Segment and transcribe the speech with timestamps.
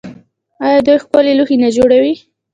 [0.65, 2.13] آیا دوی ښکلي لوښي نه جوړوي؟